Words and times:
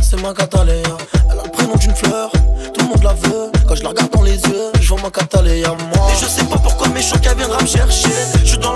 c'est 0.00 0.20
ma 0.20 0.32
Catalea. 0.32 0.82
Elle 1.30 1.38
a 1.38 1.42
le 1.44 1.50
prénom 1.50 1.76
d'une 1.76 1.94
fleur, 1.94 2.30
tout 2.30 2.80
le 2.80 2.88
monde 2.88 3.02
la 3.02 3.14
veut. 3.14 3.50
Quand 3.66 3.74
je 3.74 3.82
la 3.82 3.88
regarde 3.90 4.10
dans 4.10 4.22
les 4.22 4.36
yeux, 4.36 4.72
je 4.80 4.88
vois 4.88 5.00
ma 5.02 5.10
Catalea, 5.10 5.68
moi. 5.68 6.08
Et 6.10 6.20
je 6.20 6.26
sais 6.26 6.44
pas 6.44 6.58
pourquoi 6.58 6.88
mes 6.88 7.02
chocs 7.02 7.20
viendra 7.36 7.60
me 7.60 7.66
chercher. 7.66 8.10
Je 8.40 8.48
suis 8.48 8.58
dans 8.58 8.71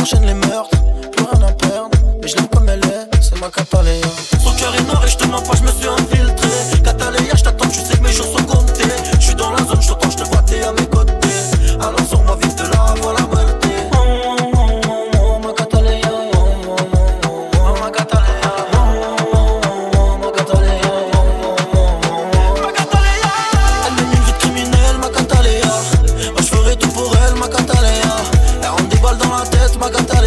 J'enchaîne 0.00 0.24
les 0.24 0.32
meurtres, 0.32 0.70
plus 1.12 1.26
rien 1.30 1.46
à 1.46 1.52
perdre. 1.52 1.90
Mais 2.22 2.26
je 2.26 2.34
l'aime 2.34 2.48
comme 2.48 2.66
elle 2.70 2.82
est, 2.84 3.06
c'est 3.20 3.38
ma 3.38 3.50
capalée. 3.50 4.00
Son 4.42 4.50
cœur 4.54 4.74
est 4.74 4.82
noir 4.84 5.04
et 5.04 5.08
je 5.10 5.18
te 5.18 5.26
mens 5.26 5.42
Magata 29.78 30.19